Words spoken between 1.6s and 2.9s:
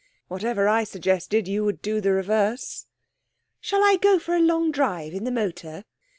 would do the reverse.'